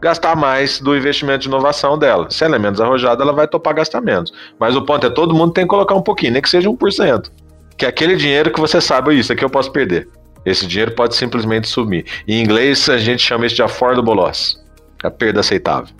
gastar 0.00 0.36
mais 0.36 0.80
do 0.80 0.96
investimento 0.96 1.40
de 1.40 1.48
inovação 1.48 1.98
dela. 1.98 2.30
Se 2.30 2.44
ela 2.44 2.56
é 2.56 2.58
menos 2.58 2.80
arrojada, 2.80 3.22
ela 3.22 3.32
vai 3.32 3.48
topar 3.48 3.74
gastar 3.74 4.00
menos. 4.00 4.32
Mas 4.58 4.76
o 4.76 4.82
ponto 4.82 5.06
é 5.06 5.10
todo 5.10 5.34
mundo 5.34 5.52
tem 5.52 5.64
que 5.64 5.68
colocar 5.68 5.94
um 5.94 6.02
pouquinho, 6.02 6.34
nem 6.34 6.42
que 6.42 6.48
seja 6.48 6.68
1%. 6.68 7.30
Que 7.76 7.84
é 7.84 7.88
aquele 7.88 8.16
dinheiro 8.16 8.50
que 8.50 8.60
você 8.60 8.80
sabe, 8.80 9.18
isso 9.18 9.32
aqui 9.32 9.44
eu 9.44 9.50
posso 9.50 9.72
perder. 9.72 10.08
Esse 10.50 10.66
dinheiro 10.66 10.92
pode 10.92 11.14
simplesmente 11.16 11.68
sumir. 11.68 12.04
Em 12.26 12.42
inglês, 12.42 12.88
a 12.88 12.98
gente 12.98 13.22
chama 13.22 13.46
isso 13.46 13.54
de 13.54 13.62
affordable 13.62 14.14
loss, 14.14 14.58
a 15.02 15.10
perda 15.10 15.40
aceitável. 15.40 15.94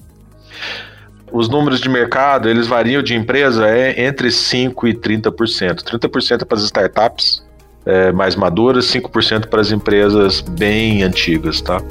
Os 1.31 1.49
números 1.49 1.81
de 1.81 1.89
mercado, 1.89 2.49
eles 2.49 2.67
variam 2.67 3.03
de 3.03 3.15
empresa 3.15 3.69
é 3.69 4.07
entre 4.07 4.29
5% 4.29 4.89
e 4.89 4.95
30%. 4.95 5.83
30% 5.83 6.43
é 6.43 6.45
para 6.45 6.57
as 6.57 6.65
startups 6.65 7.47
é, 7.85 8.13
mais 8.13 8.35
maduras, 8.35 8.87
5% 8.87 9.47
para 9.47 9.61
as 9.61 9.71
empresas 9.71 10.41
bem 10.41 11.03
antigas, 11.03 11.61
tá? 11.61 11.83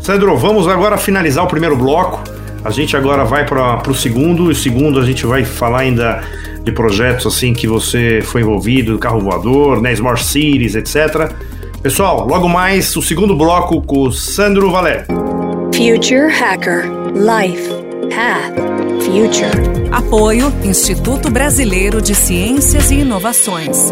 Sandro, 0.00 0.36
vamos 0.36 0.68
agora 0.68 0.96
finalizar 0.96 1.44
o 1.44 1.48
primeiro 1.48 1.76
bloco. 1.76 2.22
A 2.64 2.70
gente 2.70 2.96
agora 2.96 3.24
vai 3.24 3.44
para 3.44 3.90
o 3.90 3.94
segundo. 3.94 4.48
E 4.48 4.52
o 4.52 4.54
segundo 4.54 4.98
a 5.00 5.04
gente 5.04 5.26
vai 5.26 5.44
falar 5.44 5.80
ainda 5.80 6.22
de 6.62 6.72
projetos 6.72 7.26
assim 7.26 7.52
que 7.52 7.66
você 7.66 8.20
foi 8.22 8.42
envolvido, 8.42 8.98
carro 8.98 9.20
voador, 9.20 9.80
né, 9.80 9.92
Smart 9.92 10.22
Cities, 10.22 10.74
etc. 10.74 11.32
Pessoal, 11.88 12.26
logo 12.28 12.46
mais 12.50 12.94
o 12.96 13.00
segundo 13.00 13.34
bloco 13.34 13.80
com 13.80 14.02
o 14.02 14.12
Sandro 14.12 14.70
Valer. 14.70 15.06
Future 15.74 16.30
Hacker 16.30 16.84
Life 17.14 17.70
Path 18.14 19.02
Future. 19.02 19.88
Apoio 19.90 20.52
Instituto 20.62 21.30
Brasileiro 21.30 22.02
de 22.02 22.14
Ciências 22.14 22.90
e 22.90 22.96
Inovações. 22.96 23.90